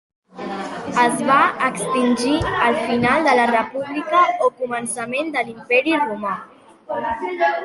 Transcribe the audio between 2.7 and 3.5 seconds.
final de la